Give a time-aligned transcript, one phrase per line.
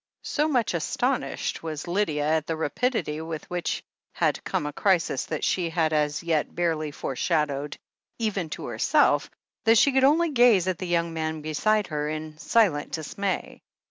[0.23, 3.83] So much astonished was Lydia at the rapidity with which
[4.15, 7.77] had come a crisis that she had as yet barely fore shadowed
[8.17, 9.29] even to herself
[9.65, 13.61] that she could only gaze at the young man beside her in silent dismay.